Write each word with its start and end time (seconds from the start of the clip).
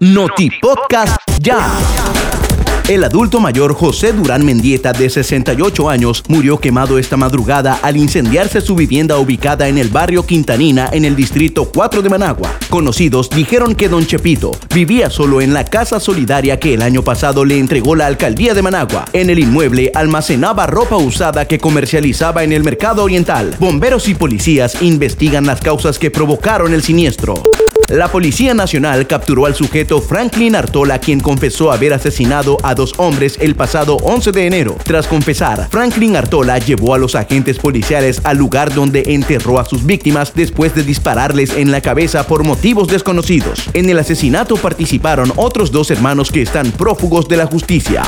Noti 0.00 0.48
Podcast 0.62 1.16
Ya. 1.40 1.58
El 2.88 3.02
adulto 3.02 3.40
mayor 3.40 3.74
José 3.74 4.12
Durán 4.12 4.46
Mendieta, 4.46 4.92
de 4.92 5.10
68 5.10 5.90
años, 5.90 6.22
murió 6.28 6.58
quemado 6.58 7.00
esta 7.00 7.16
madrugada 7.16 7.80
al 7.82 7.96
incendiarse 7.96 8.60
su 8.60 8.76
vivienda 8.76 9.18
ubicada 9.18 9.66
en 9.66 9.76
el 9.76 9.88
barrio 9.88 10.24
Quintanina, 10.24 10.88
en 10.92 11.04
el 11.04 11.16
distrito 11.16 11.68
4 11.74 12.00
de 12.00 12.10
Managua. 12.10 12.54
Conocidos 12.70 13.28
dijeron 13.28 13.74
que 13.74 13.88
don 13.88 14.06
Chepito 14.06 14.52
vivía 14.72 15.10
solo 15.10 15.40
en 15.40 15.52
la 15.52 15.64
casa 15.64 15.98
solidaria 15.98 16.60
que 16.60 16.74
el 16.74 16.82
año 16.82 17.02
pasado 17.02 17.44
le 17.44 17.58
entregó 17.58 17.96
la 17.96 18.06
alcaldía 18.06 18.54
de 18.54 18.62
Managua. 18.62 19.04
En 19.12 19.30
el 19.30 19.40
inmueble 19.40 19.90
almacenaba 19.96 20.68
ropa 20.68 20.96
usada 20.96 21.48
que 21.48 21.58
comercializaba 21.58 22.44
en 22.44 22.52
el 22.52 22.62
mercado 22.62 23.02
oriental. 23.02 23.56
Bomberos 23.58 24.06
y 24.06 24.14
policías 24.14 24.80
investigan 24.80 25.44
las 25.44 25.60
causas 25.60 25.98
que 25.98 26.12
provocaron 26.12 26.72
el 26.72 26.84
siniestro. 26.84 27.42
La 27.88 28.08
Policía 28.08 28.52
Nacional 28.52 29.06
capturó 29.06 29.46
al 29.46 29.54
sujeto 29.54 30.02
Franklin 30.02 30.54
Artola, 30.54 30.98
quien 30.98 31.20
confesó 31.20 31.72
haber 31.72 31.94
asesinado 31.94 32.58
a 32.62 32.74
dos 32.74 32.92
hombres 32.98 33.38
el 33.40 33.54
pasado 33.54 33.96
11 34.02 34.30
de 34.30 34.46
enero. 34.46 34.76
Tras 34.84 35.06
confesar, 35.06 35.68
Franklin 35.70 36.14
Artola 36.14 36.58
llevó 36.58 36.92
a 36.92 36.98
los 36.98 37.14
agentes 37.14 37.58
policiales 37.58 38.20
al 38.24 38.36
lugar 38.36 38.74
donde 38.74 39.04
enterró 39.06 39.58
a 39.58 39.64
sus 39.64 39.86
víctimas 39.86 40.34
después 40.34 40.74
de 40.74 40.82
dispararles 40.82 41.56
en 41.56 41.70
la 41.70 41.80
cabeza 41.80 42.26
por 42.26 42.44
motivos 42.44 42.88
desconocidos. 42.88 43.70
En 43.72 43.88
el 43.88 43.98
asesinato 43.98 44.56
participaron 44.56 45.32
otros 45.36 45.72
dos 45.72 45.90
hermanos 45.90 46.30
que 46.30 46.42
están 46.42 46.70
prófugos 46.72 47.26
de 47.26 47.38
la 47.38 47.46
justicia. 47.46 48.02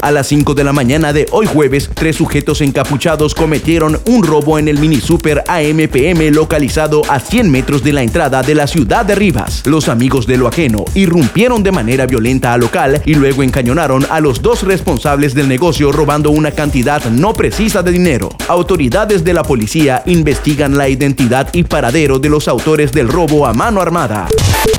A 0.00 0.10
las 0.10 0.28
5 0.28 0.54
de 0.54 0.64
la 0.64 0.72
mañana 0.72 1.12
de 1.12 1.26
hoy 1.30 1.44
jueves, 1.44 1.90
tres 1.92 2.16
sujetos 2.16 2.62
encapuchados 2.62 3.34
cometieron 3.34 4.00
un 4.06 4.22
robo 4.22 4.58
en 4.58 4.68
el 4.68 4.78
mini 4.78 4.98
super 4.98 5.44
AMPM 5.46 6.30
localizado 6.32 7.02
a 7.10 7.20
100 7.20 7.50
metros 7.50 7.84
de 7.84 7.92
la 7.92 8.02
entrada 8.02 8.40
de 8.42 8.54
la 8.54 8.66
ciudad 8.66 9.09
Rivas. 9.14 9.66
Los 9.66 9.88
amigos 9.88 10.26
de 10.26 10.36
lo 10.36 10.48
ajeno 10.48 10.84
irrumpieron 10.94 11.62
de 11.62 11.72
manera 11.72 12.06
violenta 12.06 12.52
al 12.52 12.60
local 12.60 13.02
y 13.04 13.14
luego 13.14 13.42
encañonaron 13.42 14.06
a 14.10 14.20
los 14.20 14.42
dos 14.42 14.62
responsables 14.62 15.34
del 15.34 15.48
negocio 15.48 15.92
robando 15.92 16.30
una 16.30 16.52
cantidad 16.52 17.04
no 17.06 17.32
precisa 17.32 17.82
de 17.82 17.92
dinero. 17.92 18.30
Autoridades 18.48 19.24
de 19.24 19.34
la 19.34 19.42
policía 19.42 20.02
investigan 20.06 20.76
la 20.76 20.88
identidad 20.88 21.48
y 21.52 21.64
paradero 21.64 22.18
de 22.18 22.28
los 22.28 22.48
autores 22.48 22.92
del 22.92 23.08
robo 23.08 23.46
a 23.46 23.52
mano 23.52 23.80
armada. 23.80 24.28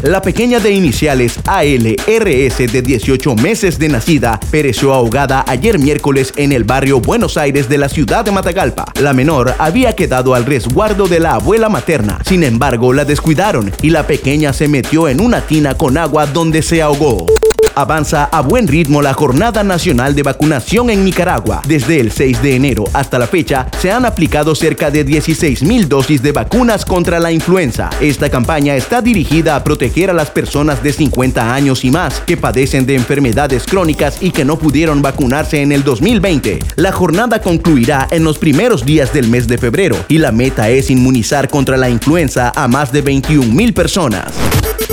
La 0.03 0.19
pequeña 0.19 0.59
de 0.59 0.71
iniciales 0.71 1.39
ALRS 1.45 2.57
de 2.57 2.81
18 2.81 3.35
meses 3.35 3.77
de 3.77 3.87
nacida 3.87 4.39
pereció 4.49 4.95
ahogada 4.95 5.45
ayer 5.47 5.77
miércoles 5.77 6.33
en 6.37 6.51
el 6.51 6.63
barrio 6.63 6.99
Buenos 6.99 7.37
Aires 7.37 7.69
de 7.69 7.77
la 7.77 7.87
ciudad 7.87 8.25
de 8.25 8.31
Matagalpa. 8.31 8.85
La 8.99 9.13
menor 9.13 9.53
había 9.59 9.95
quedado 9.95 10.33
al 10.33 10.45
resguardo 10.45 11.07
de 11.07 11.19
la 11.19 11.35
abuela 11.35 11.69
materna. 11.69 12.17
Sin 12.25 12.43
embargo, 12.43 12.93
la 12.93 13.05
descuidaron 13.05 13.71
y 13.83 13.91
la 13.91 14.07
pequeña 14.07 14.53
se 14.53 14.67
metió 14.67 15.07
en 15.07 15.21
una 15.21 15.41
tina 15.41 15.75
con 15.75 15.95
agua 15.99 16.25
donde 16.25 16.63
se 16.63 16.81
ahogó. 16.81 17.27
Avanza 17.75 18.25
a 18.25 18.41
buen 18.41 18.67
ritmo 18.67 19.01
la 19.01 19.13
Jornada 19.13 19.63
Nacional 19.63 20.15
de 20.15 20.23
Vacunación 20.23 20.89
en 20.89 21.05
Nicaragua. 21.05 21.61
Desde 21.65 21.99
el 21.99 22.11
6 22.11 22.41
de 22.41 22.55
enero 22.55 22.83
hasta 22.93 23.17
la 23.19 23.27
fecha, 23.27 23.67
se 23.79 23.91
han 23.91 24.05
aplicado 24.05 24.55
cerca 24.55 24.91
de 24.91 25.03
16 25.03 25.63
mil 25.63 25.87
dosis 25.87 26.21
de 26.21 26.31
vacunas 26.31 26.85
contra 26.85 27.19
la 27.19 27.31
influenza. 27.31 27.89
Esta 28.01 28.29
campaña 28.29 28.75
está 28.75 29.01
dirigida 29.01 29.55
a 29.55 29.63
proteger 29.63 30.09
a 30.09 30.13
las 30.13 30.29
personas 30.29 30.83
de 30.83 30.91
50 30.91 31.53
años 31.53 31.85
y 31.85 31.91
más 31.91 32.19
que 32.21 32.37
padecen 32.37 32.85
de 32.85 32.95
enfermedades 32.95 33.63
crónicas 33.65 34.17
y 34.21 34.31
que 34.31 34.43
no 34.45 34.57
pudieron 34.57 35.01
vacunarse 35.01 35.61
en 35.61 35.71
el 35.71 35.83
2020. 35.83 36.59
La 36.75 36.91
jornada 36.91 37.41
concluirá 37.41 38.07
en 38.11 38.23
los 38.23 38.37
primeros 38.37 38.85
días 38.85 39.13
del 39.13 39.27
mes 39.27 39.47
de 39.47 39.57
febrero 39.57 39.95
y 40.07 40.17
la 40.17 40.31
meta 40.31 40.69
es 40.69 40.89
inmunizar 40.89 41.47
contra 41.47 41.77
la 41.77 41.89
influenza 41.89 42.51
a 42.55 42.67
más 42.67 42.91
de 42.91 43.01
21 43.01 43.53
mil 43.53 43.73
personas. 43.73 44.33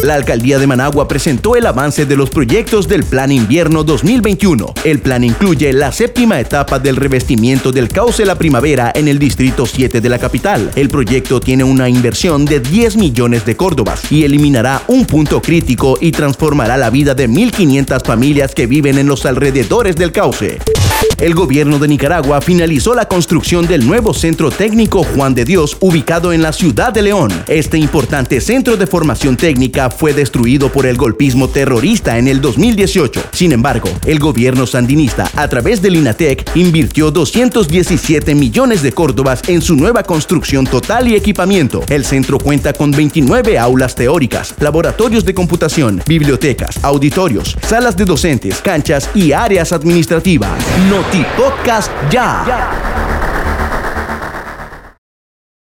La 0.05 0.15
alcaldía 0.15 0.61
de 0.61 0.67
Managua 0.69 1.09
presentó 1.09 1.57
el 1.57 1.67
avance 1.67 2.07
de 2.07 2.17
los 2.17 2.31
proyectos 2.31 2.58
del 2.59 3.05
Plan 3.05 3.31
Invierno 3.31 3.85
2021. 3.85 4.75
El 4.83 4.99
plan 4.99 5.23
incluye 5.23 5.73
la 5.73 5.93
séptima 5.93 6.41
etapa 6.41 6.81
del 6.81 6.97
revestimiento 6.97 7.71
del 7.71 7.87
cauce 7.89 8.25
La 8.25 8.37
Primavera 8.37 8.91
en 8.97 9.07
el 9.07 9.21
Distrito 9.21 9.65
7 9.65 10.01
de 10.01 10.09
la 10.09 10.19
capital. 10.19 10.73
El 10.75 10.89
proyecto 10.89 11.39
tiene 11.39 11.63
una 11.63 11.89
inversión 11.89 12.45
de 12.45 12.59
10 12.59 12.97
millones 12.97 13.47
de 13.47 13.57
córdobas 13.57 14.11
y 14.11 14.25
eliminará 14.25 14.83
un 14.89 15.07
punto 15.07 15.41
crítico 15.41 15.99
y 16.01 16.11
transformará 16.11 16.77
la 16.77 16.91
vida 16.91 17.15
de 17.15 17.29
1.500 17.29 18.05
familias 18.05 18.57
que 18.57 18.67
viven 18.67 18.99
en 18.99 19.07
los 19.07 19.25
alrededores 19.25 19.95
del 19.95 20.11
cauce. 20.11 20.59
El 21.21 21.35
gobierno 21.35 21.81
de 21.81 21.89
Nicaragua 21.89 22.41
finalizó 22.41 22.95
la 22.95 23.09
construcción 23.09 23.67
del 23.67 23.85
nuevo 23.85 24.15
Centro 24.15 24.53
Técnico 24.53 25.03
Juan 25.03 25.35
de 25.35 25.45
Dios 25.45 25.77
ubicado 25.81 26.33
en 26.33 26.43
la 26.43 26.53
ciudad 26.53 26.93
de 26.93 27.03
León. 27.03 27.33
Este 27.49 27.77
importante 27.77 28.41
centro 28.41 28.77
de 28.77 28.87
formación 28.87 29.37
técnica 29.37 29.91
fue 29.91 30.13
destruido 30.13 30.71
por 30.71 30.87
el 30.87 30.97
golpismo 30.97 31.49
terrorista 31.49 32.19
en 32.19 32.29
el 32.29 32.41
2018. 32.41 33.21
Sin 33.33 33.51
embargo, 33.51 33.89
el 34.07 34.21
gobierno 34.21 34.65
sandinista, 34.65 35.29
a 35.35 35.49
través 35.49 35.83
del 35.83 35.97
INATEC, 35.97 36.53
invirtió 36.55 37.11
217 37.11 38.37
millones 38.37 38.83
de 38.83 38.93
córdobas 38.93 39.43
en 39.49 39.61
su 39.61 39.75
nueva 39.75 40.05
construcción 40.05 40.69
total 40.69 41.09
y 41.09 41.17
equipamiento. 41.17 41.83
El 41.89 42.05
centro 42.05 42.39
cuenta 42.39 42.73
con 42.73 42.93
29 42.93 43.59
aulas 43.59 43.97
teóricas, 43.97 44.55
laboratorios 44.61 45.25
de 45.25 45.35
computación, 45.35 46.01
bibliotecas, 46.07 46.79
auditorios, 46.85 47.57
salas 47.67 47.97
de 47.97 48.05
docentes, 48.05 48.61
canchas 48.63 49.11
y 49.17 49.33
áreas 49.33 49.73
administrativas. 49.73 50.63
Podcast 51.09 51.89
ya. 52.13 52.45